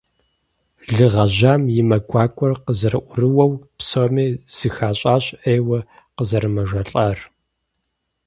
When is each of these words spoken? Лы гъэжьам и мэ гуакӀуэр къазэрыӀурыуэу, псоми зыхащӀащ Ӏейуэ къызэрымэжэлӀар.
Лы 0.95 1.05
гъэжьам 1.13 1.61
и 1.79 1.83
мэ 1.87 1.97
гуакӀуэр 2.09 2.53
къазэрыӀурыуэу, 2.63 3.51
псоми 3.77 4.27
зыхащӀащ 4.55 5.25
Ӏейуэ 5.41 5.79
къызэрымэжэлӀар. 6.15 7.17